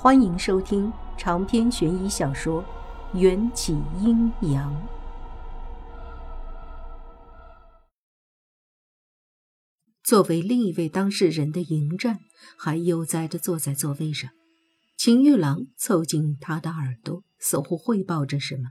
[0.00, 2.62] 欢迎收听长篇悬疑小说
[3.18, 4.72] 《缘起阴阳》。
[10.04, 12.20] 作为另一位当事人的迎战
[12.56, 14.30] 还悠哉地坐在座位上，
[14.96, 18.68] 秦玉郎凑近他的耳朵，似乎汇报着什么。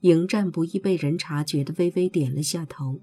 [0.00, 3.00] 迎战不易被人察觉的微微点了下头，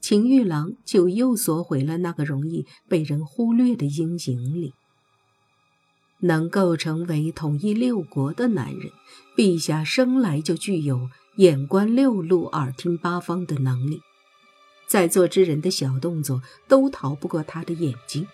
[0.00, 4.74] 秦玉郎就又缩回了那个容易被人忽略的阴影里。
[6.20, 8.90] 能够成为统一六国的男人，
[9.36, 14.02] 陛下生来就具有眼观六路、耳听八方的能力。
[14.86, 18.26] 在座之人的小动作都逃不过他的眼睛。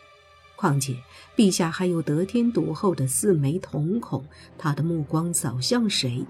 [0.56, 0.97] 况且，
[1.37, 4.25] 陛下还有得天独厚的四枚瞳孔，
[4.56, 6.25] 他的目光扫向谁，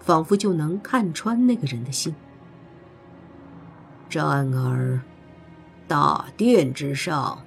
[0.00, 2.14] 仿佛就能看穿那个人的心。
[4.08, 5.02] 战儿，
[5.86, 7.44] 大殿之上。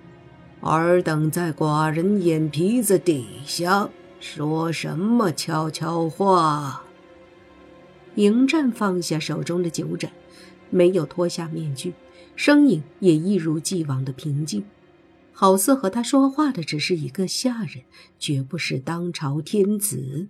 [0.69, 3.89] 尔等在寡人眼皮子底下
[4.19, 6.83] 说什么悄悄话？
[8.15, 10.11] 迎战放下手中的酒盏，
[10.69, 11.93] 没有脱下面具，
[12.35, 14.63] 声音也一如既往的平静，
[15.31, 17.83] 好似和他说话的只是一个下人，
[18.19, 20.27] 绝不是当朝天子。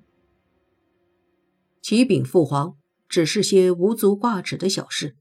[1.82, 2.78] 启禀父皇，
[3.10, 5.16] 只是些无足挂齿的小事。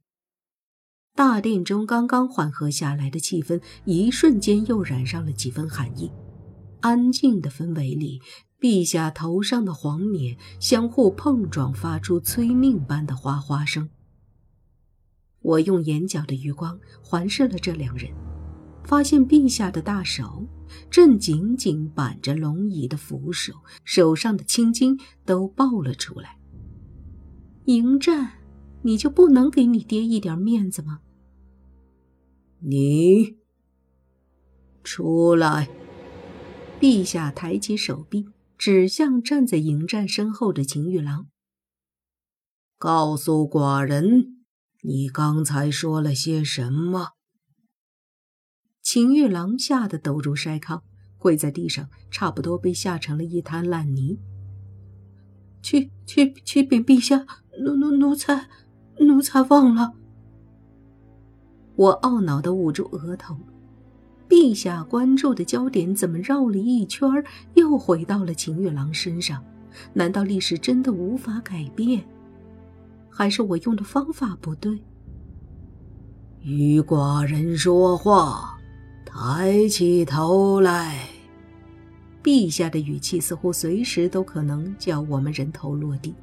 [1.15, 6.11] 大殿中刚刚缓和下来的气氛，一瞬间又染上了几分寒意。
[6.81, 8.21] 安静的氛围里，
[8.59, 13.91] 陛下头上的黄冕相互碰撞，发出催命般的哗哗声。
[15.43, 18.11] 我用眼角的余光环视了这两人，
[18.85, 20.47] 发现陛下的大手
[20.91, 23.53] 正紧紧扳着龙椅的扶手，
[23.85, 26.39] 手上的青筋都爆了出来。
[27.67, 28.33] 迎战，
[28.83, 31.01] 你就不能给你爹一点面子吗？
[32.61, 33.37] 你
[34.83, 35.69] 出来！
[36.81, 41.29] 陛下抬起手臂，指向站在迎战身后的秦玉郎，
[42.79, 44.45] 告诉寡人，
[44.83, 47.11] 你刚才说了些什么？
[48.83, 50.83] 秦玉郎吓得抖如筛糠，
[51.19, 54.19] 跪在地上，差不多被吓成了一滩烂泥。
[55.63, 57.27] 去去去禀陛下，
[57.63, 58.49] 奴奴奴才
[59.07, 59.93] 奴才忘了。
[61.77, 63.37] 我懊恼的捂住额头，
[64.29, 67.09] 陛下关注的焦点怎么绕了一圈
[67.55, 69.43] 又回到了秦月郎身上？
[69.93, 72.05] 难道历史真的无法改变，
[73.09, 74.79] 还是我用的方法不对？
[76.43, 78.59] 与寡人说话，
[79.05, 81.07] 抬起头来。
[82.23, 86.15] 陛下的语气似乎随时都可能叫我们人头落地。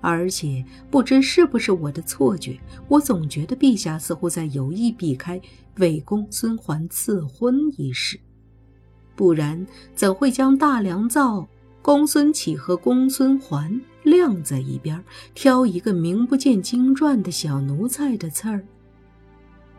[0.00, 5.40] 而且不知是不是我的错觉，我总觉得陛下似乎在有意避开
[5.76, 8.18] 为公孙环赐婚一事，
[9.14, 11.46] 不然怎会将大良造、
[11.82, 15.02] 公孙启和公孙环晾在一边，
[15.34, 18.64] 挑一个名不见经传的小奴才的刺儿？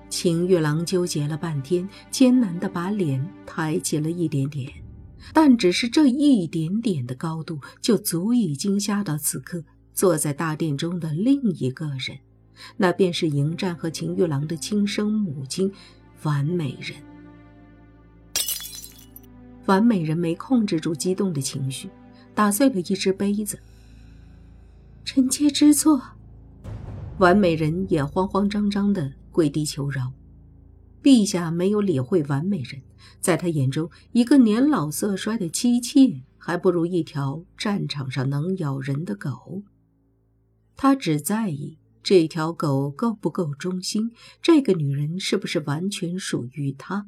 [0.09, 4.69] 秦玉郎纠结了半天，艰难地把脸抬起了一点点，
[5.33, 9.63] 但只是这一点点的高度，就足以惊吓到此刻。
[9.94, 12.18] 坐在大殿中的另一个人，
[12.78, 15.72] 那便是迎战和秦玉郎的亲生母亲，
[16.24, 16.97] 完美人。
[19.68, 21.90] 完美人没控制住激动的情绪，
[22.34, 23.59] 打碎了一只杯子。
[25.06, 26.01] 臣妾知错。
[27.19, 30.12] 完美人也慌慌张张的跪地求饶。
[31.03, 32.81] 陛下没有理会完美人，
[33.19, 39.62] 在他眼中，一个年老色衰的妻妾，还不如一条战场上能咬人的狗。
[40.84, 47.06] 他只在意这条狗够不够忠心，这个女人是不是完全属于他。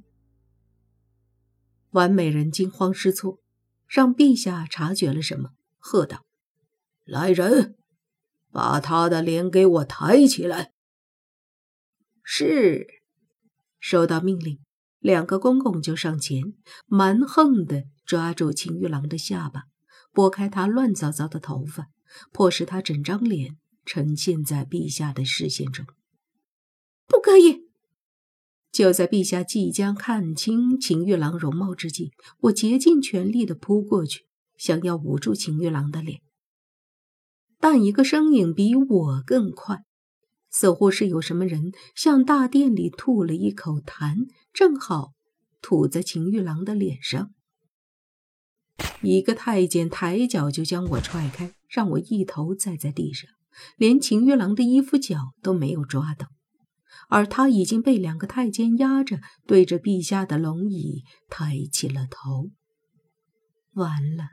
[1.90, 3.40] 完美人惊慌失措，
[3.88, 6.24] 让陛下察觉了什么，喝道
[7.04, 7.76] ：“来人，
[8.52, 10.72] 把他的脸给我抬起来。”
[12.22, 12.86] 是，
[13.80, 14.60] 收到命令，
[15.00, 16.54] 两个公公就上前，
[16.86, 19.64] 蛮横地抓住秦玉郎的下巴，
[20.12, 21.88] 拨开他乱糟糟的头发，
[22.32, 23.58] 迫使他整张脸。
[23.86, 25.86] 呈现在陛下的视线中，
[27.08, 27.64] 不可以！
[28.72, 34.26] 就在陛下即将看清秦玉郎容貌之际，我竭尽全力的扑过去，
[34.58, 36.22] 想要捂住秦玉郎的脸。
[37.60, 39.84] 但一个身影比我更快，
[40.50, 45.14] 似乎是有什么人向大殿里吐了一口痰，正好
[45.62, 47.32] 吐在秦玉郎的脸上。
[49.02, 53.30] 一个太监抬脚就将我踹开，让我一头栽在地上。
[53.78, 56.28] 连秦月郎的衣服角都没有抓到，
[57.10, 62.50] 而他已经被两个太监压着，对着陛下的龙椅抬起了头。
[63.74, 64.30] 完了，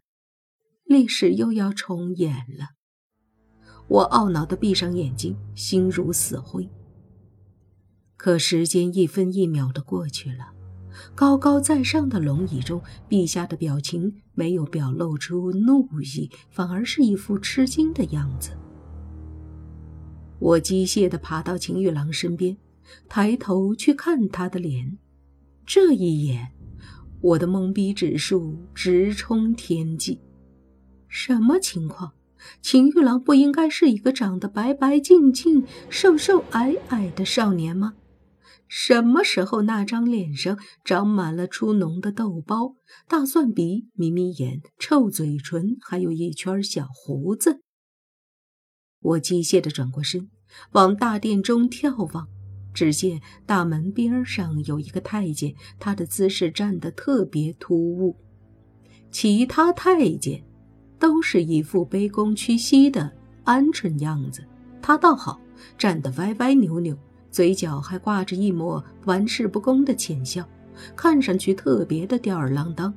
[0.84, 2.68] 历史又要重演了。
[3.88, 6.68] 我懊恼地闭上眼睛，心如死灰。
[8.16, 10.52] 可时间一分一秒地过去了，
[11.14, 18.50] 高高在上的龙椅中，陛下的表情没有表露出怒意，反而是一副吃惊的样子。
[20.40, 22.56] 我机械地爬到秦玉郎身边，
[23.08, 24.98] 抬头去看他的脸，
[25.66, 26.48] 这一眼，
[27.20, 30.18] 我的懵逼指数直冲天际。
[31.08, 32.12] 什么情况？
[32.62, 37.94] 秦玉郎不应该是一个长得白白净净、瘦瘦矮矮的少年吗？
[38.66, 42.76] 什么时候那张脸上长满了出脓的痘包、
[43.06, 47.60] 大蒜鼻、眯眯眼、臭嘴唇，还有一圈小胡子？
[49.00, 50.28] 我机械地转过身，
[50.72, 52.28] 往大殿中眺望，
[52.72, 58.16] 只见大门边上有一个太监，他的姿势站得特别突兀，
[59.10, 60.42] 其他太监。
[60.98, 63.10] 都是一副卑躬屈膝的
[63.46, 64.44] 鹌鹑样子，
[64.82, 65.40] 他倒好，
[65.78, 66.94] 站得歪歪扭扭，
[67.30, 70.46] 嘴角还挂着一抹玩世不恭的浅笑，
[70.94, 72.92] 看上去特别的吊儿郎当。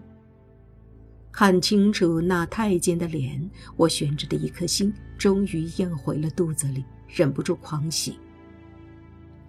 [1.33, 8.19] 看清楚那太监的脸，我悬着的一颗心终于咽回了肚子里，忍不住狂喜。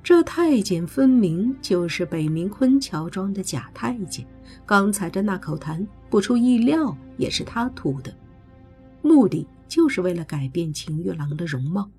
[0.02, 4.26] 这太监分明就是北冥坤乔庄的假太监，
[4.64, 8.14] 刚才的那口痰，不出意料也是他吐的。
[9.02, 11.90] 目的就是为了改变秦玉郎的容貌。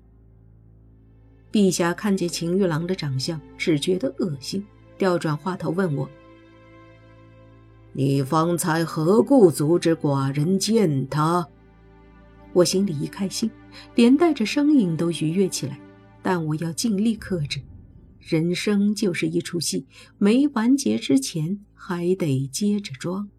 [1.52, 4.66] 陛下看见秦玉郎的长相，只觉得恶心，
[4.98, 6.08] 调转话头问我
[7.98, 11.48] ：“你方才何故阻止寡人见他？”
[12.52, 13.50] 我心里一开心，
[13.94, 15.80] 连带着声音都愉悦起来。
[16.20, 17.62] 但我要尽力克制，
[18.20, 19.86] 人生就是一出戏，
[20.18, 23.30] 没完结之前还得接着装。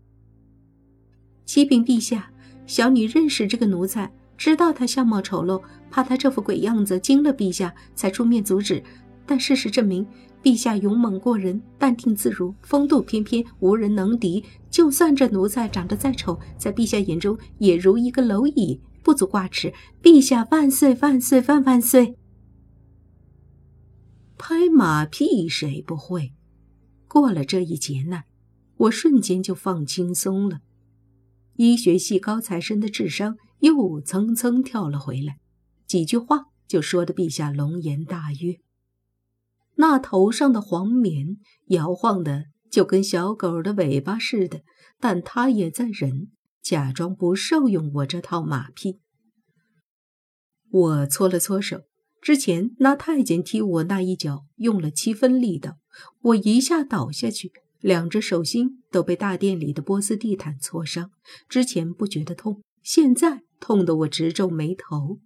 [1.45, 2.31] 启禀陛下。
[2.65, 5.61] 小女认识这个奴才，知道他相貌丑陋，
[5.91, 8.83] 怕他这副鬼样子惊了陛下，才出面阻止。
[9.25, 10.05] 但事实证明，
[10.43, 14.43] 陛下勇猛过人，淡定自如，风度翩翩，无人能敌。
[14.69, 19.73] 就算这奴才长得再丑，在陛下眼中也如一个蝼蚁，不足挂齿。
[20.01, 22.15] 陛下万岁万岁万万岁！
[24.37, 26.33] 拍马屁谁不会？
[27.07, 28.25] 过了这一劫难，
[28.77, 30.59] 我瞬间就放轻松了。
[31.55, 35.39] 医学系高材生的智商又蹭蹭跳了回来，
[35.87, 38.59] 几句话就说的陛下龙颜大悦。
[39.77, 41.37] 那头上的黄棉
[41.67, 44.61] 摇晃的就跟小狗的尾巴似的，
[44.99, 46.29] 但他也在忍，
[46.61, 48.99] 假装不受用我这套马屁。
[50.69, 51.81] 我搓了搓手，
[52.21, 55.77] 之前那太监踢我那一脚用了七分力道，
[56.21, 57.51] 我一下倒下去。
[57.79, 61.11] 两只手心都被大殿里的波斯地毯挫伤，
[61.47, 65.19] 之前不觉得痛，现在痛得我直皱眉头。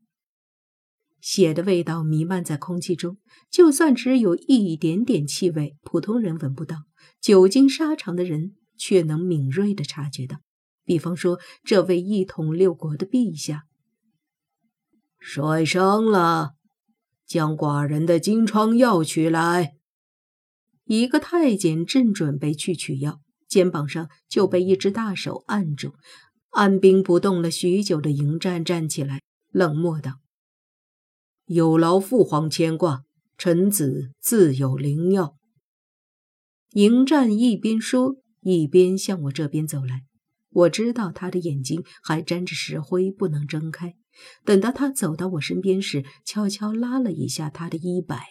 [1.21, 3.17] 血的味道弥漫在空气中，
[3.49, 6.77] 就算只有一点点气味，普通人闻不到，
[7.21, 10.41] 久经沙场的人却能敏锐地察觉到。
[10.83, 13.65] 比方说，这位一统六国的陛下，
[15.19, 16.53] 摔伤了，
[17.27, 19.75] 将寡人的金疮药取来。
[20.85, 25.93] 一个太监正准备去取药，肩膀上就被一只大手按住。
[26.49, 30.19] 按兵不动了许久的迎战站起来，冷漠道
[31.53, 33.03] ：“有劳父皇牵挂，
[33.37, 35.35] 臣子自有灵药。”
[36.71, 40.05] 迎战一边说，一边向我这边走来。
[40.51, 43.95] 我知道他的眼睛还沾着石灰，不能睁开。
[44.45, 48.25] 等到他走到我身边时，悄悄拉了一下他的衣摆，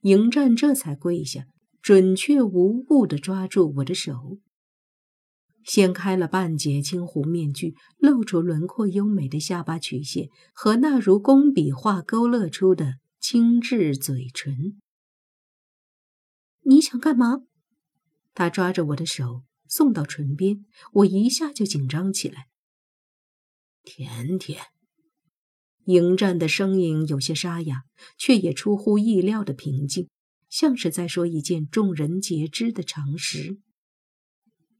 [0.00, 1.44] 迎战这才跪下。
[1.80, 4.38] 准确无误地抓住我的手，
[5.64, 14.80] 掀开了半截青湖面具，露出轮廓优美的下巴曲线和那如工笔画勾勒出的精致嘴唇。
[16.62, 17.42] 你想干嘛？
[18.34, 22.48] 他抓着我的手送到唇边，我一下就紧张起来。
[23.82, 24.60] 甜甜，
[25.86, 27.82] 迎战的声音有些沙哑，
[28.16, 30.08] 却也出乎意料的平静。
[30.48, 33.58] 像是在说一件众人皆知的常识。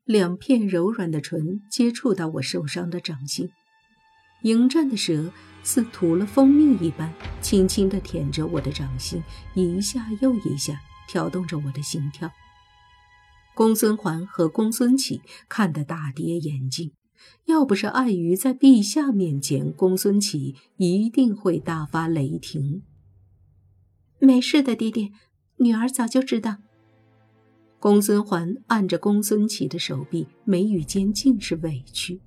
[0.05, 3.51] 两片柔软的唇接触到我受伤的掌心，
[4.43, 5.33] 迎战的蛇
[5.63, 9.23] 似涂了蜂蜜一般，轻轻地舔着我的掌心，
[9.55, 12.31] 一下又一下挑动着我的心跳。
[13.55, 16.93] 公孙环和公孙启看得大跌眼镜，
[17.45, 22.83] 要不是碍于在陛下面前，公孙启一定会大发雷霆。
[24.19, 25.13] 没事的，爹爹。
[25.59, 26.57] 女儿早就知道。
[27.83, 32.21] 公孙环按着公孙启的手臂，眉宇间尽是委屈。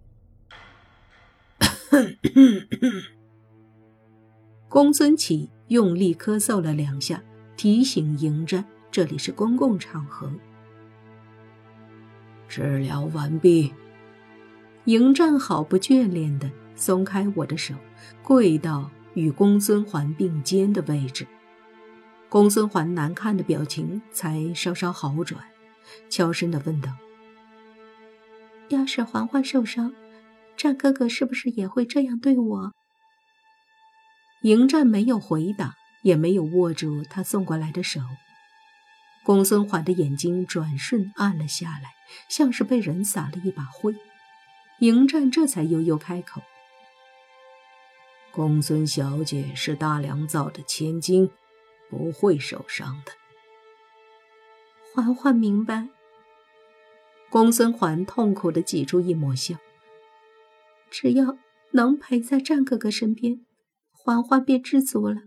[4.68, 7.24] 公孙启用力咳嗽了两下，
[7.56, 10.30] 提醒迎战：“这里是公共场合。”
[12.50, 13.74] 治疗完毕。
[14.84, 17.74] 迎战毫不眷恋地松开我的手，
[18.22, 21.26] 跪到与公孙环并肩的位置。
[22.36, 25.42] 公孙环难看的表情才稍稍好转，
[26.10, 26.92] 悄声地问道
[28.68, 29.94] ：“要是环环受伤，
[30.58, 32.74] 战哥哥是不是也会这样对我？”
[34.44, 38.02] 迎战没有回答，也没有握住他送过来的手。
[39.24, 41.94] 公孙环的眼睛转瞬暗了下来，
[42.28, 43.96] 像是被人撒了一把灰。
[44.82, 46.42] 迎战这才悠悠开口
[48.36, 51.32] ：“公孙小姐是大良造的千金，
[51.96, 53.12] 不会受伤的。”
[54.94, 55.88] 环环明白。
[57.30, 59.56] 公孙环痛苦的挤出一抹笑
[60.92, 61.38] ：“只要
[61.72, 63.46] 能陪在战哥哥身边，
[63.92, 65.24] 环环便知足了。”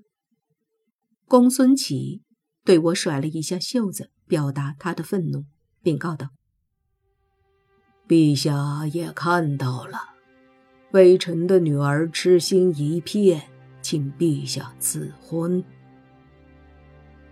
[1.26, 2.22] 公孙启
[2.64, 5.44] 对我甩了一下袖子，表达他的愤怒，
[5.82, 6.28] 并告道。
[8.06, 10.14] 陛下也看到了，
[10.92, 13.50] 微臣的女儿痴心一片，
[13.82, 15.62] 请陛下赐婚。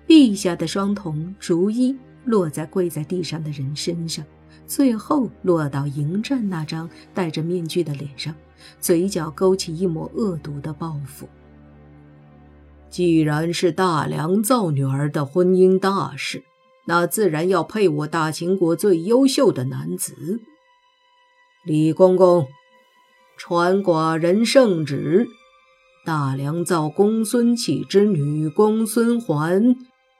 [0.06, 4.24] 陛下的双瞳逐一落在跪在地上的人身上，
[4.66, 8.34] 最后落到迎战那张戴着面具的脸上，
[8.80, 11.28] 嘴角勾起一抹恶毒的报复。
[12.88, 16.44] 既然是大良造女儿的婚姻大事，
[16.86, 20.40] 那自然要配我大秦国最优秀的男子。
[21.64, 22.46] 李公公，
[23.36, 25.26] 传寡人圣旨：
[26.06, 29.76] 大良造公孙启之女公孙环，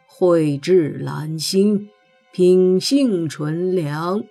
[0.07, 1.91] 慧质兰心，
[2.33, 4.23] 品性纯良，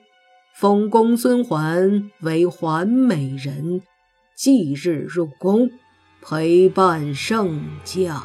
[0.56, 3.82] 封公孙环为环美人，
[4.36, 5.70] 即日入宫，
[6.22, 8.24] 陪伴圣驾。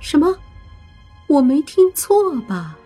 [0.00, 0.38] 什么？
[1.28, 2.76] 我没听错吧？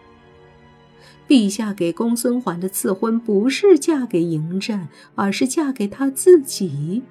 [1.28, 7.02] 陛下给公孙环的赐婚不是嫁给迎战，而是嫁给他自己。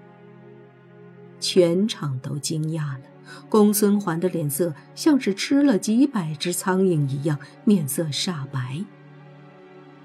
[1.40, 3.06] 全场都惊讶了，
[3.50, 8.84] 公孙环的脸色像是吃了几百只苍蝇一样，面色煞白。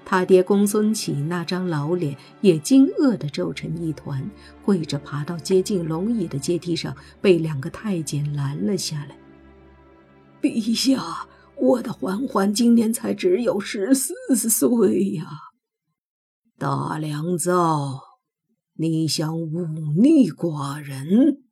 [0.05, 4.29] 他爹公孙启那张老脸也惊愕的皱成一团，
[4.63, 9.17] 跪着爬到接近龙椅的阶梯上，被两个太监拦了下来。
[10.41, 11.27] 陛下。
[11.59, 15.25] 我的环环今年才只有十四岁呀！
[16.59, 17.99] 大良造，
[18.75, 19.65] 你想忤
[19.99, 21.46] 逆寡人？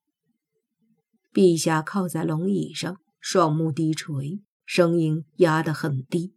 [1.36, 6.34] 陛下靠在龙椅上，双目低垂，声音压得很低。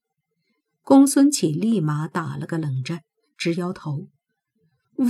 [0.82, 3.04] 公孙启立马打了个冷战，
[3.36, 4.08] 直摇头：“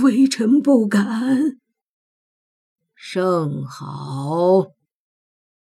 [0.03, 1.57] 微臣不敢。”
[2.93, 4.67] 甚好。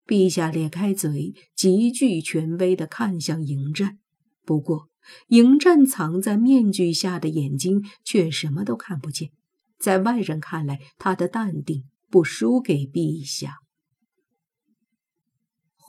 [0.07, 3.99] 陛下咧开嘴，极具权威地看向迎战。
[4.45, 4.91] 不过，
[5.29, 9.31] 迎战藏在面具下的眼睛却什么都看不见。
[9.79, 13.61] 在外人看来，他的淡定不输给陛下。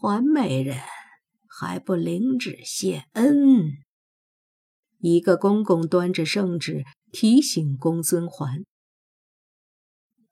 [0.02, 0.78] 环美人
[1.46, 3.74] 还不领旨谢恩？
[5.00, 8.64] 一个公公端着圣旨提醒公孙环：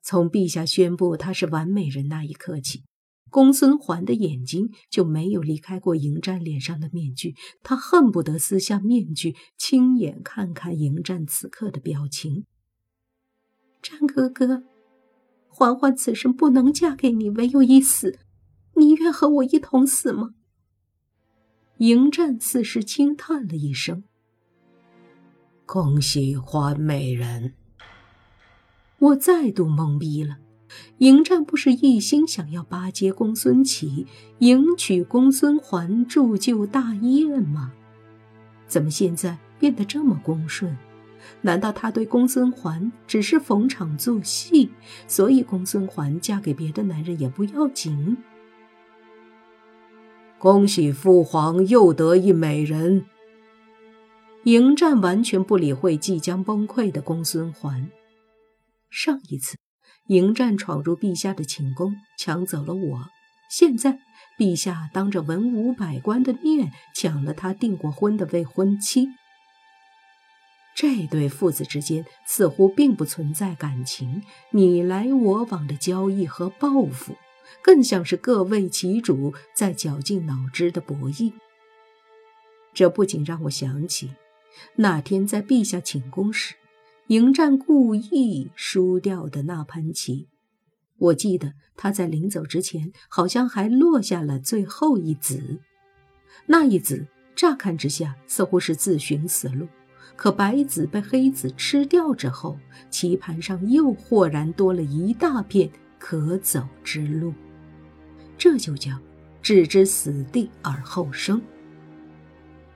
[0.00, 2.84] 从陛下宣布他是完美人那一刻起。
[3.28, 12.46] 公孙环的眼睛就没有离开过迎战脸上的面具，他恨不得撕下面具，亲眼看看迎战此刻的表情。
[13.82, 14.62] 战哥哥，
[15.46, 18.18] 环环此生不能嫁给你，唯有一死，
[18.78, 20.34] 你愿和我一同死吗？
[21.78, 24.04] 迎战似是轻叹了一声
[25.66, 27.54] ：“恭喜环美人。”
[28.98, 30.38] 我再度懵逼了。
[30.98, 34.06] 迎战不是一心想要巴结公孙启，
[34.40, 37.72] 迎娶公孙环，铸就大业吗？
[38.66, 40.76] 怎么现在变得这么恭顺？
[41.40, 44.70] 难道他对公孙环只是逢场作戏，
[45.06, 48.16] 所以公孙环嫁给别的男人也不要紧？
[50.38, 53.04] 恭喜父皇又得一美人！
[54.44, 57.90] 迎战完全不理会即将崩溃的公孙环。
[58.88, 59.56] 上一次。
[60.06, 63.08] 迎战闯入陛下的寝宫，抢走了我。
[63.50, 63.98] 现在，
[64.38, 69.08] 陛下当着文武百官的面抢了他订过婚的未婚妻。
[70.74, 77.14] 这对父子之间似乎并不存在感情，你来我往的交易和报复，
[77.62, 81.32] 更像是各为其主在绞尽脑汁的博弈。
[82.74, 84.10] 这不仅让我想起
[84.76, 86.54] 那天在陛下寝宫时。
[87.08, 90.28] 迎战故意输掉的那盘棋。
[90.98, 95.58] 我记得他在临走之前，好像还落下了最后一子。
[96.44, 99.66] 那一子乍看之下似乎是自寻死路，
[100.16, 102.58] 可白子被黑子吃掉之后，
[102.90, 107.34] 棋盘上又豁然多了一大片可走之路。
[108.36, 108.98] 这就叫
[109.42, 111.42] 置之死地而后生。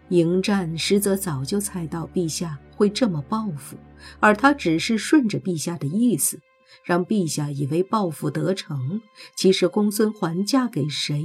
[0.08, 3.76] 迎战实则早就猜到陛下会这么报复，
[4.20, 6.38] 而他只是顺着陛下的意思，
[6.84, 9.00] 让陛下以为报复得逞。
[9.36, 11.24] 其实公孙环嫁给谁，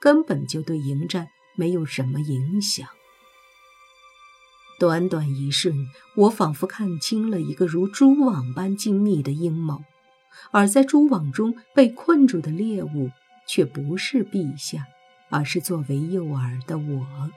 [0.00, 2.86] 根本就对迎战没有什么影响。
[4.78, 5.74] 短短一瞬，
[6.16, 9.82] 我仿佛看清了一个如蛛网般精密的阴谋，
[10.50, 13.10] 而在蛛网中被困住的猎物，
[13.46, 14.86] 却不是陛下，
[15.28, 17.30] 而是作为诱饵的我。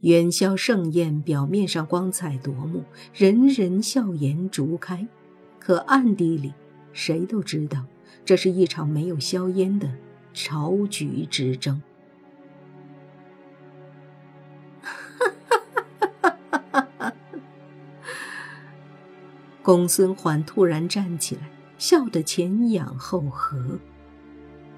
[0.00, 5.06] 元宵盛宴表面上光彩夺目，人人笑颜逐开，
[5.60, 6.52] 可暗地里
[6.92, 7.84] 谁都知道，
[8.24, 9.88] 这是一场没有硝烟的
[10.34, 11.80] 朝局之争。
[19.62, 23.78] 公孙环突然站起来，笑得前仰后合。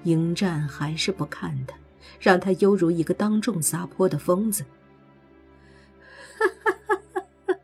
[0.03, 1.75] 迎战还是不看他，
[2.19, 4.63] 让他犹如一个当众撒泼的疯子。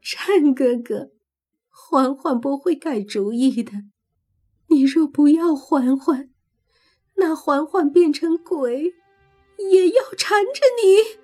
[0.00, 1.10] 战哥哥，
[1.70, 3.72] 嬛嬛不会改主意的。
[4.68, 6.30] 你若不要嬛嬛，
[7.16, 8.94] 那嬛嬛变成鬼，
[9.70, 11.20] 也要缠着你。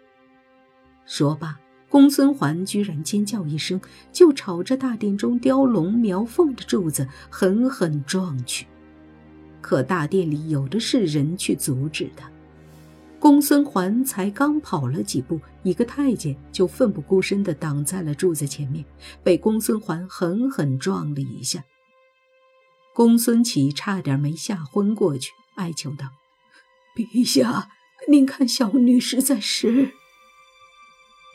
[1.06, 1.58] 说罢，
[1.90, 3.80] 公孙环居然尖叫一声，
[4.12, 8.64] 就朝着大殿中雕龙描凤的柱子狠狠撞去。
[9.60, 12.30] 可大殿里有的是人去阻止他。
[13.18, 18.84] 公孙环才刚跑了几步，一个太监就奋不顾身地挡在了柱子前面，
[19.24, 21.64] 被公孙环狠狠撞了一下。
[22.94, 26.06] 公孙启差点没吓昏过去，哀求道
[26.96, 27.68] ：“陛下，
[28.08, 29.90] 您看小女实在是……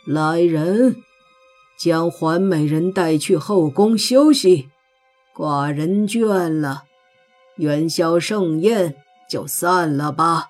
[0.05, 0.97] 来人，
[1.79, 4.69] 将环美人带去后宫休息，
[5.35, 6.83] 寡人倦了，
[7.57, 8.95] 元宵盛宴
[9.27, 10.49] 就散了吧。”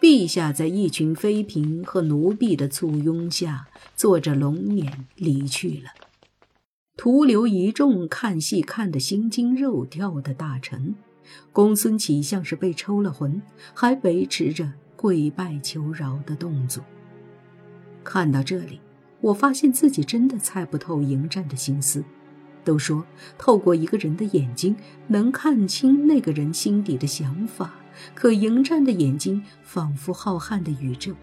[0.00, 5.90] 陛下在一群妃嫔和奴婢的簇拥下，坐着龙辇离去了，
[6.96, 10.94] 徒留一众看戏看得心惊肉跳的大臣。
[11.52, 13.42] 公孙启像是被抽了魂，
[13.74, 16.84] 还维持着跪拜求饶的动作。
[18.08, 18.80] 看到这里，
[19.20, 22.02] 我发现自己真的猜不透迎战的心思。
[22.64, 23.04] 都说
[23.36, 24.74] 透过一个人的眼睛
[25.08, 27.74] 能看清那个人心底的想法。
[28.14, 31.14] 可迎战的眼睛仿佛浩瀚的宇宙，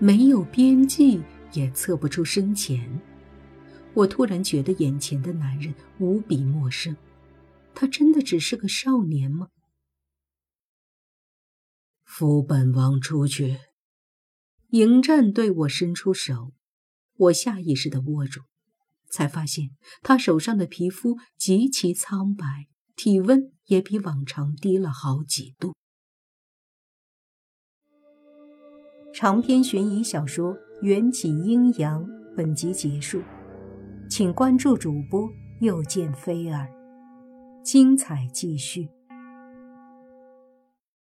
[0.00, 3.00] 没有边际，也测不出深浅。
[3.94, 6.96] 我突然觉得眼前的男人无比陌生，
[7.72, 9.46] 他真的只是个少年吗？
[12.04, 13.58] 扶本王出去。
[14.72, 16.52] 迎战对我伸出手，
[17.18, 18.40] 我下意识的握住，
[19.10, 25.74] 才发现他手上的皮肤极其苍白，体温也比往常低了好几度。
[29.12, 32.02] 长篇悬疑小说《缘起阴阳》
[32.34, 33.22] 本集结束，
[34.08, 35.28] 请关注主播，
[35.60, 36.66] 又见菲儿，
[37.62, 38.88] 精彩继续。